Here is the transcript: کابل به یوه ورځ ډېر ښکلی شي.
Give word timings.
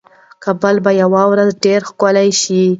کابل 0.43 0.75
به 0.83 0.91
یوه 1.01 1.23
ورځ 1.31 1.49
ډېر 1.63 1.81
ښکلی 1.89 2.29
شي. 2.41 2.61